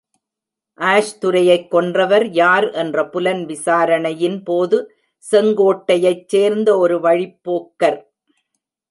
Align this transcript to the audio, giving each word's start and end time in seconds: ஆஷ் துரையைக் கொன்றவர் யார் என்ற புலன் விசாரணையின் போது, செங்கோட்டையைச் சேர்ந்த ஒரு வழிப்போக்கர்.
ஆஷ் 0.79 1.11
துரையைக் 1.21 1.67
கொன்றவர் 1.71 2.25
யார் 2.31 2.71
என்ற 2.71 3.09
புலன் 3.09 3.45
விசாரணையின் 3.45 4.43
போது, 4.43 4.77
செங்கோட்டையைச் 5.31 6.25
சேர்ந்த 6.27 6.77
ஒரு 6.77 6.97
வழிப்போக்கர். 6.99 7.99